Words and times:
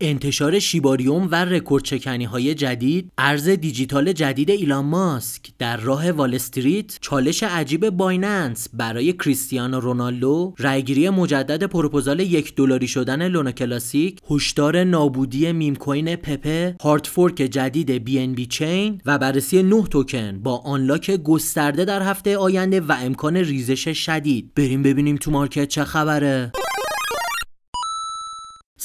انتشار 0.00 0.58
Shibarium 0.58 1.28
و 1.30 1.44
رکورد 1.44 2.06
های 2.06 2.54
جدید 2.54 3.12
ارز 3.18 3.48
دیجیتال 3.48 4.12
جدید 4.12 4.50
ایلان 4.50 4.84
ماسک 4.84 5.42
در 5.58 5.76
راه 5.76 6.10
وال 6.12 6.34
استریت 6.34 6.98
چالش 7.00 7.42
عجیب 7.42 7.90
Binance 7.90 8.68
برای 8.72 9.12
کریستیانو 9.12 9.80
رونالدو 9.80 10.54
رایگیری 10.58 11.10
مجدد 11.10 11.64
پروپوزال 11.64 12.20
یک 12.20 12.54
دلاری 12.54 12.88
شدن 12.88 13.28
Luna 13.28 13.52
Classic 13.52 14.20
هشدار 14.30 14.84
نابودی 14.84 15.52
meme 15.52 15.76
coin 15.76 16.16
پپه 16.16 16.76
hard 16.82 17.06
fork 17.06 17.34
جدید 17.34 17.90
BNB 17.90 18.46
Chain 18.46 19.00
و 19.06 19.18
بررسی 19.18 19.62
9 19.62 19.82
توکن 19.82 20.38
با 20.42 20.56
unlock 20.58 21.10
گسترده 21.10 21.84
در 21.84 22.02
هفته 22.02 22.36
آینده 22.36 22.80
و 22.80 22.96
امکان 23.00 23.36
ریزش 23.36 23.88
شدید. 23.88 24.54
بریم 24.54 24.82
ببینیم 24.82 25.16
تو 25.16 25.30
market 25.30 25.68
چه 25.68 25.84
خبره. 25.84 26.52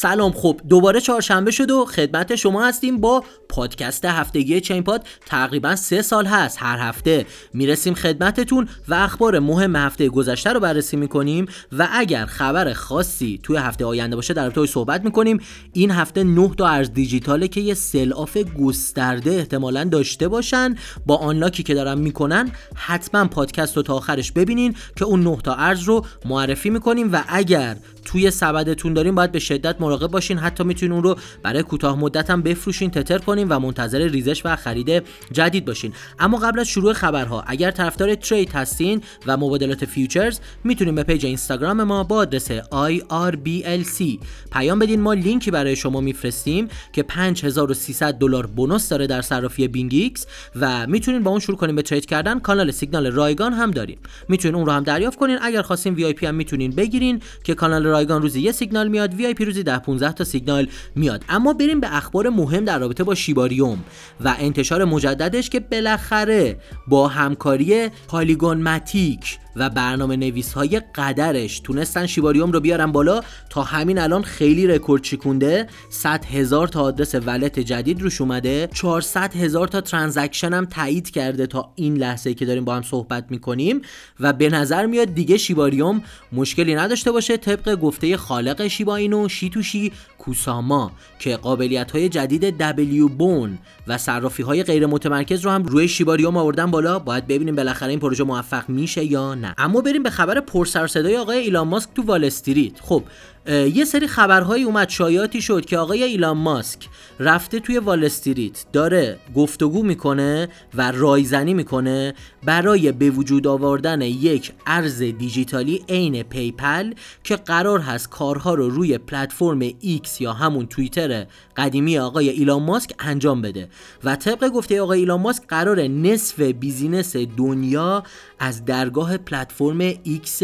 سلام 0.03 0.31
خب 0.31 0.61
دوباره 0.69 1.01
چهارشنبه 1.01 1.51
شد 1.51 1.71
و 1.71 1.85
خدمت 1.85 2.35
شما 2.35 2.65
هستیم 2.65 3.01
با 3.01 3.23
پادکست 3.55 4.05
هفتگی 4.05 4.61
چین 4.61 4.83
پاد 4.83 5.03
تقریبا 5.25 5.75
سه 5.75 6.01
سال 6.01 6.25
هست 6.25 6.57
هر 6.61 6.77
هفته. 6.79 7.25
می‌رسیم 7.53 7.93
خدمتتون 7.93 8.67
و 8.87 8.93
اخبار 8.93 9.39
مهم 9.39 9.75
هفته 9.75 10.09
گذشته 10.09 10.53
رو 10.53 10.59
بررسی 10.59 10.97
می‌کنیم 10.97 11.45
و 11.71 11.87
اگر 11.91 12.25
خبر 12.25 12.73
خاصی 12.73 13.39
توی 13.43 13.57
هفته 13.57 13.85
آینده 13.85 14.15
باشه 14.15 14.33
در 14.33 14.49
توی 14.49 14.67
صحبت 14.67 15.03
می‌کنیم. 15.03 15.39
این 15.73 15.91
هفته 15.91 16.23
نه 16.23 16.51
تا 16.57 16.67
ارز 16.67 16.93
دیجیتاله 16.93 17.47
که 17.47 17.61
یه 17.61 17.73
سل 17.73 18.13
آف 18.13 18.37
گسترده 18.37 19.31
احتمالا 19.31 19.83
داشته 19.83 20.27
باشن. 20.27 20.75
با 21.05 21.17
آنلاکی 21.17 21.63
که 21.63 21.73
دارن 21.73 21.97
می‌کنن 21.97 22.51
حتما 22.75 23.25
پادکست 23.25 23.77
رو 23.77 23.83
تا 23.83 23.93
آخرش 23.95 24.31
ببینین 24.31 24.75
که 24.95 25.05
اون 25.05 25.23
نه 25.23 25.37
تا 25.43 25.55
ارز 25.55 25.81
رو 25.81 26.05
معرفی 26.25 26.69
می‌کنیم 26.69 27.13
و 27.13 27.23
اگر 27.27 27.75
توی 28.05 28.31
سبدتون 28.31 28.93
داریم 28.93 29.15
باید 29.15 29.31
به 29.31 29.39
شدت 29.39 29.81
مراقب 29.81 30.11
باشین. 30.11 30.37
حتی 30.37 30.63
می‌تونین 30.63 30.93
اون 30.93 31.03
رو 31.03 31.15
برای 31.43 31.63
کوتاه 31.63 31.99
مدت 31.99 32.29
هم 32.29 32.41
بفروشین 32.41 32.91
Tether 32.91 33.17
کنین. 33.17 33.42
و 33.49 33.59
منتظر 33.59 34.07
ریزش 34.07 34.41
و 34.45 34.55
خرید 34.55 35.03
جدید 35.31 35.65
باشین. 35.65 35.93
اما 36.19 36.37
قبل 36.37 36.59
از 36.59 36.67
شروع 36.67 36.93
خبرها 36.93 37.43
اگر 37.47 37.71
طرفدار 37.71 38.15
trade 38.15 38.49
هستین 38.49 39.01
و 39.27 39.37
مبادلات 39.37 39.85
futures 39.85 40.39
می‌تونین 40.63 40.95
به 40.95 41.03
page 41.03 41.25
اینستاگرام 41.25 41.83
ما 41.83 42.03
با 42.03 42.15
آدرس 42.15 42.51
IRBLC 42.51 44.03
پیام 44.51 44.79
بدین. 44.79 45.01
ما 45.01 45.13
لینکی 45.13 45.51
برای 45.51 45.75
شما 45.75 46.01
میفرستیم 46.01 46.67
که 46.93 47.03
5300 47.03 48.13
دلار 48.13 48.45
bonus 48.45 48.89
داره 48.89 49.07
در 49.07 49.21
صرافی 49.21 49.67
BingX 49.67 50.25
و 50.55 50.87
می‌تونین 50.87 51.23
با 51.23 51.31
اون 51.31 51.39
شروع 51.39 51.57
کنین 51.57 51.75
به 51.75 51.81
trade 51.81 52.05
کردن. 52.05 52.39
کانال 52.39 52.71
سیگنال 52.71 53.07
رایگان 53.07 53.53
هم 53.53 53.71
داریم. 53.71 53.97
می‌تونین 54.29 54.55
اون 54.55 54.65
رو 54.65 54.71
هم 54.71 54.83
دریافت 54.83 55.19
کنین. 55.19 55.37
اگر 55.41 55.61
خواستین 55.61 55.93
VIP 55.93 56.15
هم 56.23 56.35
می‌تونین 56.35 56.71
بگیرین 56.71 57.21
که 57.43 57.53
کانال 57.53 57.83
رایگان 57.83 58.21
روزی 58.21 58.41
یه 58.41 58.51
سیگنال 58.51 58.87
میاد 58.87 59.13
VIP 59.33 59.45
روزی 59.45 59.63
10 59.63 59.77
15 59.77 60.11
تا 60.11 60.23
سیگنال 60.23 60.67
میاد. 60.95 61.25
اما 61.29 61.53
بریم 61.53 61.79
به 61.79 61.97
اخبار 61.97 62.29
مهم 62.29 62.65
در 62.65 62.79
رابطه 62.79 63.03
با 63.03 63.15
Shibarium 63.33 63.83
و 64.19 64.35
انتشار 64.39 64.85
مجددش 64.85 65.49
که 65.49 65.59
بالاخره 65.59 66.57
با 66.87 67.07
همکاری 67.07 67.89
Polygon 68.07 68.61
Matic 68.61 69.39
و 69.55 69.69
برنامه 69.69 70.15
نویس 70.15 70.53
های 70.53 70.81
قدرش 70.95 71.59
تونستن 71.59 72.05
Shibarium 72.05 72.51
رو 72.51 72.59
بیارن 72.59 72.91
بالا 72.91 73.21
تا 73.49 73.63
همین 73.63 73.99
الان 73.99 74.23
خیلی 74.23 74.67
رکورد 74.67 75.01
ترکونده. 75.01 75.67
100 75.89 76.25
هزار 76.25 76.67
تا 76.67 76.81
آدرس 76.81 77.15
wallet 77.15 77.59
جدید 77.59 78.01
روش 78.01 78.21
اومده. 78.21 78.69
400 78.73 79.35
هزار 79.35 79.67
تا 79.67 79.81
transaction 79.81 80.53
هم 80.53 80.65
تایید 80.65 81.09
کرده 81.09 81.47
تا 81.47 81.71
این 81.75 81.97
لحظه 81.97 82.33
که 82.33 82.45
داریم 82.45 82.65
با 82.65 82.75
هم 82.75 82.81
صحبت 82.81 83.25
می‌کنیم. 83.29 83.81
و 84.19 84.33
به 84.33 84.49
نظر 84.49 84.85
میاد 84.85 85.13
دیگه 85.13 85.37
شیباریوم 85.37 86.03
مشکلی 86.31 86.75
نداشته 86.75 87.11
باشه. 87.11 87.37
طبق 87.37 87.75
گفته 87.75 88.17
خالق 88.17 88.67
شیبا 88.67 88.95
اینو 88.95 89.29
شیتوشی 89.29 89.91
کوساما 90.17 90.91
که 91.19 91.37
قابلیت 91.37 91.91
های 91.91 92.09
جدید 92.09 92.57
دبلیو 92.57 93.07
بون 93.07 93.57
و 93.87 93.97
صرافی 93.97 94.43
های 94.43 94.63
غیر 94.63 94.85
متمرکز 94.85 95.45
رو 95.45 95.51
هم 95.51 95.63
روی 95.63 95.87
شیباریوم 95.87 96.37
آوردن 96.37 96.71
بالا. 96.71 96.99
باید 96.99 97.27
ببینیم 97.27 97.55
بالاخره 97.55 97.89
این 97.89 97.99
پروژه 97.99 98.23
موفق 98.23 98.69
میشه 98.69 99.05
یا 99.05 99.35
نه. 99.45 99.55
اما 99.57 99.81
بریم 99.81 100.03
به 100.03 100.09
خبر 100.09 100.39
پرسر 100.39 100.87
صدای 100.87 101.17
آقای 101.17 101.37
ایلان 101.37 101.67
ماسک 101.67 101.89
تو 101.95 102.01
وال 102.01 102.25
استریت. 102.25 102.79
خب 102.81 103.03
یه 103.47 103.85
سری 103.85 104.07
خبرهایی 104.07 104.63
اومد 104.63 104.89
شایعاتی 104.89 105.41
شد 105.41 105.65
که 105.65 105.77
آقای 105.77 106.03
ایلان 106.03 106.37
ماسک 106.37 106.87
رفته 107.19 107.59
توی 107.59 107.79
وال 107.79 108.05
استریت. 108.05 108.65
داره 108.73 109.19
گفتگو 109.35 109.83
می‌کنه 109.83 110.49
و 110.73 110.91
رایزنی 110.91 111.53
می‌کنه 111.53 112.13
برای 112.43 112.91
به 112.91 113.09
وجود 113.09 113.47
آوردن 113.47 114.01
یک 114.01 114.51
ارز 114.67 115.01
دیجیتالی 115.01 115.85
عین 115.89 116.23
PayPal 116.23 116.93
که 117.23 117.35
قرار 117.35 117.79
هست 117.79 118.09
کارها 118.09 118.53
رو 118.53 118.69
روی 118.69 118.97
platform 118.97 119.59
X 119.79 120.21
یا 120.21 120.33
همون 120.33 120.67
توییتر 120.67 121.25
قدیمی 121.57 121.97
آقای 121.97 122.29
ایلان 122.29 122.63
ماسک 122.63 122.93
انجام 122.99 123.41
بده. 123.41 123.69
و 124.03 124.15
طبق 124.15 124.49
گفته 124.49 124.81
آقای 124.81 124.99
ایلان 124.99 125.21
ماسک 125.21 125.43
قرار 125.47 125.81
نصف 125.81 126.39
business 126.39 127.15
دنیا 127.15 128.03
از 128.39 128.65
درگاه 128.65 129.17
platform 129.17 129.79
X 130.03 130.41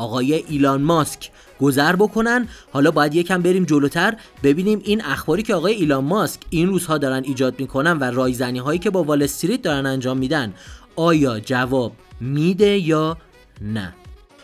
آقای 0.00 0.34
ایلان 0.34 0.82
ماسک 0.82 1.30
گذر 1.60 1.96
بکنن. 1.96 2.48
حالا 2.72 2.90
باید 2.90 3.14
یکم 3.14 3.42
بریم 3.42 3.64
جلوتر 3.64 4.16
ببینیم 4.42 4.80
این 4.84 5.04
اخباری 5.04 5.42
که 5.42 5.54
آقای 5.54 5.72
ایلان 5.74 6.04
ماسک 6.04 6.40
این 6.50 6.68
روزها 6.68 6.98
دارن 6.98 7.22
ایجاد 7.24 7.60
می‌کنن 7.60 7.98
و 7.98 8.04
رایزنی 8.04 8.58
هایی 8.58 8.78
که 8.78 8.90
با 8.90 9.04
وال 9.04 9.22
استریت 9.22 9.62
دارن 9.62 9.86
انجام 9.86 10.18
میدن 10.18 10.54
آیا 10.96 11.40
جواب 11.40 11.92
میده 12.20 12.78
یا 12.78 13.16
نه؟ 13.60 13.94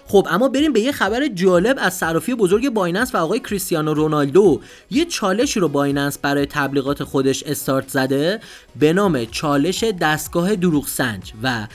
خب 0.08 0.26
اما 0.30 0.48
بریم 0.48 0.72
به 0.72 0.80
یه 0.80 0.92
خبر 0.92 1.28
جالب 1.28 1.76
از 1.80 1.94
صرافی 1.94 2.34
بزرگ 2.34 2.68
بایننس 2.68 3.14
و 3.14 3.18
آقای 3.18 3.40
کریستیانو 3.40 3.94
رونالدو. 3.94 4.60
یه 4.90 5.04
چالشی 5.04 5.60
رو 5.60 5.68
بایننس 5.68 6.18
برای 6.18 6.46
تبلیغات 6.46 7.04
خودش 7.04 7.42
استارت 7.42 7.88
زده 7.88 8.40
به 8.78 8.92
نام 8.92 9.24
چالش 9.24 9.84
دستگاه 9.84 10.56
دروغ 10.56 10.88
سنج 10.88 11.32
و 11.42 11.66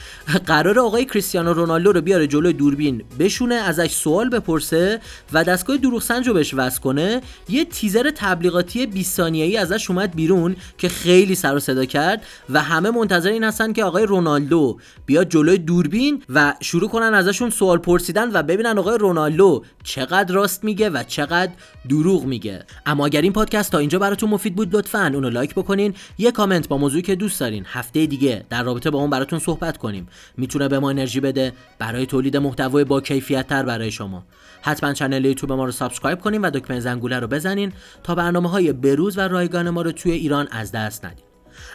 قرار 0.46 0.78
آقای 0.78 1.04
کریستیانو 1.04 1.52
رونالدو 1.52 1.92
رو 1.92 2.00
بیاره 2.00 2.26
جلوی 2.26 2.52
دوربین 2.52 3.04
بشونه 3.18 3.54
ازش 3.54 3.90
سوال 3.90 4.28
بپرسه 4.28 5.00
و 5.32 5.44
دستگاه 5.44 5.76
دروغ 5.76 6.02
سنج 6.02 6.28
رو 6.28 6.34
بهش 6.34 6.54
وصل 6.54 6.80
کنه. 6.80 7.20
یه 7.48 7.64
تیزر 7.64 8.10
تبلیغاتی 8.16 8.86
20 8.86 9.16
ثانیه‌ای 9.16 9.56
ازش 9.56 9.90
اومد 9.90 10.14
بیرون 10.14 10.56
که 10.78 10.88
خیلی 10.88 11.34
سر 11.34 11.56
و 11.56 11.60
صدا 11.60 11.84
کرد 11.84 12.22
و 12.50 12.62
همه 12.62 12.90
منتظر 12.90 13.30
این 13.30 13.44
هستن 13.44 13.72
که 13.72 13.84
آقای 13.84 14.06
رونالدو 14.06 14.78
بیاد 15.06 15.28
جلوی 15.28 15.58
دوربین 15.58 16.22
و 16.28 16.54
شروع 16.60 16.88
کنن 16.88 17.14
ازشون 17.14 17.50
سوال 17.50 17.78
پرسیدن. 17.78 18.21
و 18.34 18.42
ببینن 18.42 18.78
آقای 18.78 18.98
رونالدو 18.98 19.64
چقدر 19.84 20.34
راست 20.34 20.64
میگه 20.64 20.90
و 20.90 21.02
چقدر 21.02 21.52
دروغ 21.88 22.24
میگه. 22.24 22.64
اما 22.86 23.06
اگر 23.06 23.20
این 23.20 23.32
پادکست 23.32 23.72
تا 23.72 23.78
اینجا 23.78 23.98
براتون 23.98 24.30
مفید 24.30 24.54
بود 24.54 24.76
لطفا 24.76 25.10
اونو 25.14 25.30
like 25.30 25.54
بکنین. 25.54 25.94
یه 26.18 26.32
کامنت 26.32 26.68
با 26.68 26.78
موضوعی 26.78 27.02
که 27.02 27.14
دوست 27.14 27.40
دارین. 27.40 27.64
هفته 27.66 28.06
دیگه 28.06 28.44
در 28.50 28.62
رابطه 28.62 28.90
با 28.90 28.98
اون 28.98 29.10
براتون 29.10 29.38
صحبت 29.38 29.78
کنیم. 29.78 30.08
می‌تونه 30.36 30.68
به 30.68 30.78
ما 30.78 30.90
انرژی 30.90 31.20
بده. 31.20 31.52
برای 31.78 32.06
تولید 32.06 32.36
محتوای 32.36 32.84
با 32.84 33.00
کیفیت 33.00 33.46
تر 33.46 33.62
برای 33.62 33.90
شما. 33.90 34.24
حتما 34.62 34.94
کانال 34.94 35.24
یوتیوب 35.24 35.52
ما 35.52 35.64
رو 35.64 35.72
subscribe 35.72 36.20
کنین 36.20 36.40
و 36.40 36.50
دکمه 36.50 36.80
زنگوله 36.80 37.18
رو 37.18 37.26
بزنین 37.26 37.72
تا 38.02 38.14
برنامه 38.14 38.50
های 38.50 38.72
بروز 38.72 39.18
و 39.18 39.20
رایگان 39.20 39.70
ما 39.70 39.82
رو 39.82 39.92
توی 39.92 40.12
ایران 40.12 40.48
از 40.50 40.72
دست 40.72 41.04
ندید 41.04 41.31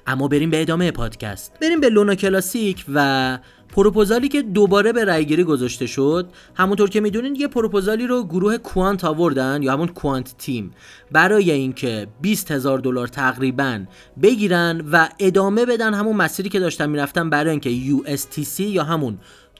اما 0.08 0.28
بریم 0.28 0.50
به 0.50 0.62
ادامه 0.62 0.92
پادکست. 0.92 1.54
بریم 1.62 1.80
به 1.80 1.90
لونا 1.90 2.16
کلاسیک 2.16 2.86
و 2.94 3.40
پروپوزالی 3.70 4.28
که 4.28 4.42
دوباره 4.42 4.94
به 4.94 5.06
رأیگیری 5.06 5.44
گذاشته 5.44 5.86
شد. 5.88 6.30
همونطور 6.56 6.90
که 6.90 7.02
می‌دونین 7.02 7.36
یه 7.36 7.48
پروپوزالی 7.48 8.08
رو 8.08 8.24
گروه 8.24 8.58
کوانت 8.58 9.06
آوردن 9.06 9.64
یا 9.64 9.74
همون 9.74 9.88
کوانت 9.88 10.36
تیم. 10.38 10.72
برای 11.12 11.52
اینکه 11.52 12.08
20 12.22 12.52
هزار 12.52 12.80
دلار 12.80 13.08
تقریبا 13.08 13.86
بگیرن 14.22 14.82
و 14.92 15.10
ادامه 15.20 15.66
بدن 15.66 15.94
همون 15.94 16.16
مسیری 16.16 16.50
که 16.50 16.60
داشتن 16.60 16.90
می‌رفتن 16.90 17.30
برای 17.30 17.52
اینکه 17.52 17.70
USTC 17.70 18.60
یا 18.60 18.84
همون 18.84 19.18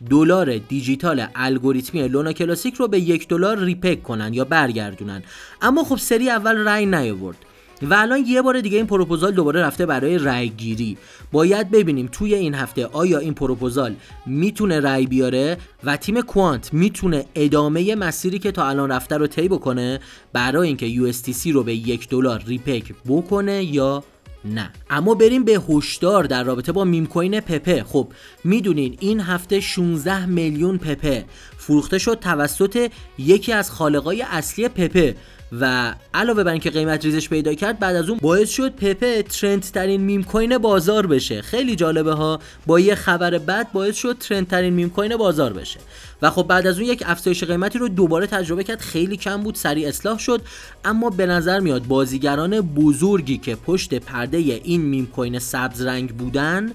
دلار 0.10 0.58
دیجیتال 0.58 1.26
الگوریتمی 1.36 2.08
لونا 2.08 2.34
کلاسیک 2.34 2.76
رو 2.76 2.88
به 2.88 3.00
یک 3.00 3.28
دلار 3.28 3.60
ریپک 3.60 4.04
کنن 4.04 4.34
یا 4.34 4.46
برگردونن. 4.46 5.24
اما 5.62 5.84
خب 5.84 5.98
سری 5.98 6.30
اول 6.30 6.58
رأی 6.58 6.86
نیاورد. 6.86 7.38
و 7.82 7.94
الان 7.94 8.24
یه 8.28 8.42
بار 8.42 8.62
دیگه 8.62 8.78
این 8.78 8.88
پروپوزال 8.88 9.32
دوباره 9.32 9.62
رفته 9.62 9.86
برای 9.86 10.18
رأی 10.18 10.50
گیری. 10.50 10.98
باید 11.32 11.72
ببینیم 11.72 12.10
توی 12.12 12.36
این 12.36 12.54
هفته 12.54 12.86
آیا 12.86 13.18
این 13.20 13.34
پروپوزال 13.34 13.96
می‌تونه 14.26 14.80
رأی 14.80 15.08
بیاره 15.08 15.58
و 15.84 15.98
تیم 15.98 16.22
Quant 16.22 16.74
می‌تونه 16.74 17.26
ادامه 17.36 17.96
مسیری 17.96 18.40
که 18.40 18.52
تا 18.52 18.68
الان 18.68 18.92
رفته 18.92 19.18
رو 19.18 19.28
طی 19.28 19.48
بکنه 19.48 20.00
برای 20.34 20.68
اینکه 20.68 21.14
USTC 21.14 21.48
رو 21.48 21.64
به 21.64 21.76
یک 21.76 22.10
دلار 22.10 22.44
repeg 22.48 22.94
بکنه 23.08 23.64
یا 23.64 24.04
نه. 24.46 24.72
اما 24.90 25.16
بریم 25.16 25.44
به 25.44 25.62
هشدار 25.70 26.24
در 26.24 26.44
رابطه 26.44 26.72
با 26.72 26.84
meme 26.84 27.06
coin 27.06 27.40
پپه. 27.40 27.84
خب 27.84 28.08
می‌دونین 28.44 28.98
این 29.00 29.20
هفته 29.20 29.60
16 29.60 30.26
میلیون 30.26 30.78
پپه 30.78 31.26
فروخته 31.58 31.98
شد 31.98 32.20
توسط 32.20 32.92
یکی 33.18 33.54
از 33.54 33.72
خالقای 33.72 34.22
اصلی 34.22 34.68
پپه. 34.68 35.16
و 35.52 35.94
علاوه 36.14 36.44
بر 36.44 36.52
اینکه 36.52 36.70
قیمت 36.70 37.06
ریزش 37.06 37.30
پیدا 37.30 37.54
کرد 37.54 37.80
بعد 37.80 37.96
از 37.96 38.10
اون 38.10 38.20
باعث 38.22 38.50
شد 38.50 38.76
پپه 38.76 39.24
trend 39.24 39.62
ترین 39.62 40.02
meme 40.02 40.24
coin 40.24 40.58
بازار 40.58 41.08
بشه. 41.08 41.42
خیلی 41.42 41.76
جالبه 41.76 42.14
ها 42.14 42.40
با 42.66 42.80
یه 42.80 42.96
خبر 42.96 43.38
بد 43.38 43.72
باعث 43.74 43.96
شد 43.96 44.18
trend 44.18 44.48
ترین 44.48 44.74
meme 44.74 44.90
coin 44.90 45.18
بازار 45.18 45.54
بشه. 45.54 45.80
و 46.22 46.30
خب 46.30 46.44
بعد 46.44 46.68
از 46.68 46.80
اون 46.80 46.88
یک 46.88 47.04
افزایش 47.06 47.44
قیمتی 47.44 47.80
رو 47.80 47.90
دوباره 47.90 48.28
تجربه 48.28 48.64
کرد 48.64 48.80
خیلی 48.80 49.18
کم 49.18 49.44
بود 49.44 49.56
سریع 49.56 49.88
اصلاح 49.88 50.20
شد. 50.20 50.42
اما 50.86 51.10
به 51.10 51.26
نظر 51.26 51.60
میاد 51.60 51.84
بازیگران 51.84 52.62
بزرگی 52.62 53.38
که 53.38 53.56
پشت 53.56 53.94
پرده 53.94 54.38
این 54.38 54.82
meme 54.82 55.06
coin 55.06 55.40
سبز 55.40 55.82
رنگ 55.82 56.10
بودن 56.10 56.72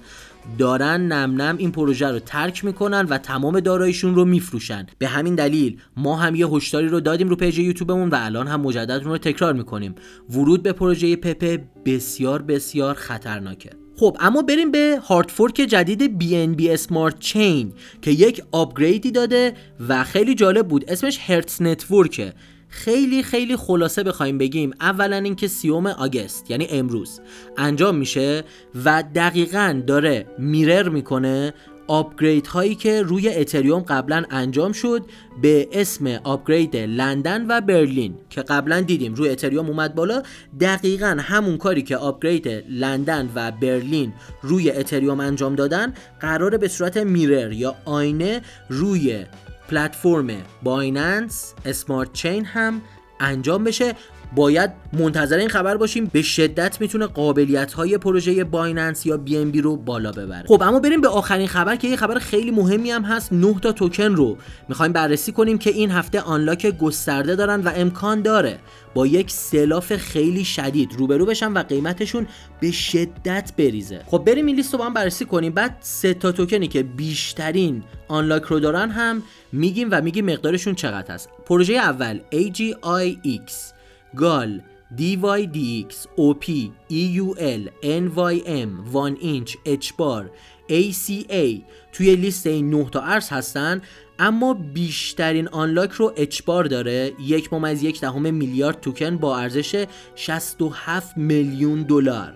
دارن 0.57 1.01
نم 1.01 1.41
نم 1.41 1.57
این 1.57 1.71
پروژه 1.71 2.07
رو 2.07 2.19
ترک 2.19 2.65
می‌کنن 2.65 3.05
و 3.05 3.17
تمام 3.17 3.59
داراییشون 3.59 4.15
رو 4.15 4.25
میفروشن. 4.25 4.87
به 4.97 5.07
همین 5.07 5.35
دلیل 5.35 5.77
ما 5.97 6.15
هم 6.15 6.35
یه 6.35 6.47
هشداری 6.47 6.87
رو 6.87 6.99
دادیم 6.99 7.29
رو 7.29 7.35
page 7.35 7.59
یوتیوبمون 7.59 8.09
و 8.09 8.17
الان 8.19 8.47
هم 8.47 8.61
مجدد 8.61 9.03
رو 9.03 9.17
تکرار 9.17 9.53
می‌کنیم. 9.53 9.95
ورود 10.29 10.63
به 10.63 10.73
پروژه 10.73 11.15
پپه 11.15 11.63
بسیار 11.85 12.41
بسیار 12.41 12.95
خطرناکه. 12.95 13.69
خب 13.95 14.17
اما 14.19 14.41
بریم 14.41 14.71
به 14.71 14.99
hard 15.03 15.29
fork 15.29 15.53
جدید 15.53 16.21
BNB 16.21 16.79
Smart 16.79 17.25
Chain 17.25 17.65
که 18.01 18.11
یک 18.11 18.43
upgrade 18.51 19.04
ی 19.04 19.11
داده 19.11 19.53
و 19.89 20.03
خیلی 20.03 20.35
جالب 20.35 20.67
بود. 20.67 20.85
اسمش 20.87 21.19
Hertz 21.21 21.61
network 21.61 22.17
ه. 22.17 22.33
خیلی 22.73 23.23
خیلی 23.23 23.55
خلاصه 23.55 24.03
بخوایم 24.03 24.37
بگیم 24.37 24.71
اولا 24.81 25.15
اینکه 25.15 25.47
سیوم 25.47 25.87
August 25.87 26.51
یعنی 26.51 26.67
امروز 26.69 27.21
انجام 27.57 27.95
میشه 27.95 28.43
و 28.85 29.03
دقیقا 29.15 29.83
داره 29.87 30.27
میرر 30.39 30.89
می‌کنه 30.89 31.53
آپگرید 31.87 32.47
هایی 32.47 32.75
که 32.75 33.01
روی 33.01 33.29
اتریوم 33.29 33.79
قبلا 33.79 34.23
انجام 34.31 34.71
شد 34.71 35.05
به 35.41 35.67
اسم 35.71 36.07
آپگرید 36.23 36.75
لندن 36.75 37.45
و 37.47 37.61
برلین 37.61 38.15
که 38.29 38.41
قبلا 38.41 38.81
دیدیم 38.81 39.13
روی 39.13 39.29
اتریوم 39.29 39.67
اومد 39.67 39.95
بالا. 39.95 40.23
دقیقا 40.59 41.17
همون 41.19 41.57
کاری 41.57 41.81
که 41.81 41.97
آپگرید 41.97 42.47
لندن 42.69 43.29
و 43.35 43.51
برلین 43.51 44.13
روی 44.41 44.71
اتریوم 44.71 45.19
انجام 45.19 45.55
دادن 45.55 45.93
قراره 46.19 46.57
به 46.57 46.67
صورت 46.67 46.97
میرر 46.97 47.51
یا 47.51 47.75
آینه 47.85 48.41
روی 48.69 49.25
پلتفرم 49.73 50.27
بایننس 50.63 51.53
اسمارت 51.65 52.13
چین 52.13 52.45
هم 52.45 52.81
انجام 53.19 53.63
بشه. 53.63 53.95
باید 54.35 54.71
منتظر 54.93 55.37
این 55.37 55.49
خبر 55.49 55.77
باشیم 55.77 56.05
به 56.05 56.21
شدت 56.21 56.81
می‌تونه 56.81 57.05
قابلیت 57.05 57.73
های 57.73 57.97
پروژه 57.97 58.43
بایننس 58.43 59.05
یا 59.05 59.17
بی 59.17 59.37
ام 59.37 59.51
بی 59.51 59.61
رو 59.61 59.77
بالا 59.77 60.11
ببره. 60.11 60.45
خب 60.47 60.61
اما 60.61 60.79
بریم 60.79 61.01
به 61.01 61.07
آخرین 61.07 61.47
خبر 61.47 61.75
که 61.75 61.87
یه 61.87 61.95
خبر 61.95 62.19
خیلی 62.19 62.51
مهمی 62.51 62.91
هم 62.91 63.03
هست 63.03 63.33
9 63.33 63.55
تا 63.61 63.71
توکن 63.71 64.15
رو. 64.15 64.37
می‌خوایم 64.69 64.93
بررسی 64.93 65.31
کنیم 65.31 65.57
که 65.57 65.69
این 65.69 65.91
هفته 65.91 66.21
آنلاک 66.21 66.77
گسترده 66.77 67.35
دارن 67.35 67.61
و 67.61 67.71
امکان 67.75 68.21
داره 68.21 68.59
با 68.93 69.07
یک 69.07 69.31
سلاف 69.31 69.95
خیلی 69.95 70.45
شدید 70.45 70.89
روبرو 70.97 71.25
بشن 71.25 71.53
و 71.53 71.63
قیمتشون 71.63 72.27
به 72.59 72.71
شدت 72.71 73.51
بریزه. 73.57 74.01
خب 74.07 74.23
بریم 74.25 74.45
این 74.45 74.55
لیست 74.55 74.73
رو 74.73 74.79
با 74.79 74.85
هم 74.85 74.93
بررسی 74.93 75.25
کنیم. 75.25 75.53
بعد 75.53 75.77
سه 75.81 76.13
تا 76.13 76.31
توکنی 76.31 76.67
که 76.67 76.83
بیشترین 76.83 77.83
آنلاک 78.07 78.43
رو 78.43 78.59
دارن 78.59 78.89
هم 78.89 79.23
میگیم 79.51 79.87
و 79.91 80.01
میگیم 80.01 80.25
مقدارشون 80.25 80.75
چقدر 80.75 81.13
هست. 81.13 81.29
پروژه 81.45 81.73
اول 81.73 82.19
AGIX 82.31 83.73
گال. 84.15 84.61
DYDX 84.97 85.91
OP 86.17 86.45
EUL 86.89 87.63
NYM 87.81 88.71
1 88.93 89.17
inch 89.21 89.51
H 89.65 89.93
بار 89.97 90.31
ACA 90.69 91.61
توی 91.91 92.15
لیست 92.15 92.47
این 92.47 92.69
9 92.69 92.89
تا 92.89 93.01
ارز 93.01 93.29
هستن 93.29 93.81
اما 94.19 94.53
بیشترین 94.53 95.47
آنلاک 95.47 95.91
رو 95.91 96.13
اچبار 96.15 96.63
داره. 96.65 97.11
یک 97.19 97.53
ممیز 97.53 97.83
یک 97.83 98.01
دهم 98.01 98.33
میلیارد 98.33 98.81
توکن 98.81 99.17
با 99.17 99.37
ارزش 99.37 99.85
67 100.15 101.17
میلیون 101.17 101.83
دلار. 101.83 102.33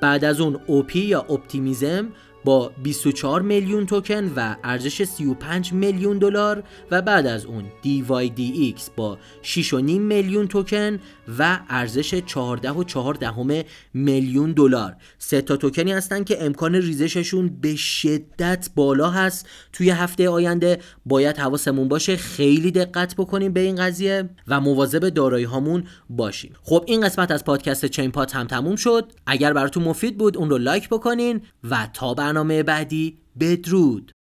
بعد 0.00 0.24
از 0.24 0.40
اون 0.40 0.60
اوپی 0.66 1.00
یا 1.00 1.20
اپتیمیزم 1.20 2.08
با 2.44 2.72
24 2.82 3.42
میلیون 3.42 3.86
توکن 3.86 4.32
و 4.36 4.56
ارزش 4.64 5.04
35 5.04 5.72
میلیون 5.72 6.18
دلار 6.18 6.62
و 6.90 7.02
بعد 7.02 7.26
از 7.26 7.44
اون 7.44 7.64
DYDX 7.84 8.80
با 8.96 9.18
6.5 9.42 9.72
میلیون 9.82 10.48
توکن 10.48 10.98
و 11.38 11.60
ارزش 11.68 12.14
14 12.14 12.70
و 12.70 12.84
4 12.84 13.14
دهم 13.14 13.62
میلیون 13.94 14.52
دلار. 14.52 14.96
سه 15.18 15.42
تا 15.42 15.56
توکنی 15.56 15.92
هستن 15.92 16.24
که 16.24 16.44
امکان 16.44 16.74
ریزششون 16.74 17.48
به 17.60 17.76
شدت 17.76 18.70
بالا 18.74 19.10
هست. 19.10 19.48
توی 19.72 19.90
هفته 19.90 20.28
آینده 20.28 20.78
باید 21.06 21.38
حواسمون 21.38 21.88
باشه 21.88 22.16
خیلی 22.16 22.70
دقت 22.70 23.14
بکنیم 23.16 23.52
به 23.52 23.60
این 23.60 23.76
قضیه 23.76 24.30
و 24.48 24.60
مواظب 24.60 25.08
دارایی 25.08 25.44
هامون 25.44 25.84
باشیم. 26.10 26.52
خب 26.62 26.84
این 26.86 27.00
قسمت 27.00 27.30
از 27.30 27.44
پادکست 27.44 27.86
چین 27.86 28.10
پات 28.10 28.36
هم 28.36 28.46
تموم 28.46 28.76
شد. 28.76 29.12
اگر 29.26 29.52
براتون 29.52 29.82
مفید 29.82 30.18
بود 30.18 30.36
اون 30.36 30.50
رو 30.50 30.58
لایک 30.58 30.88
بکنین 30.88 31.40
و 31.70 31.88
تا 31.92 32.14
برنامه 32.14 32.62
بعدی 32.62 33.18
بدرود. 33.40 34.12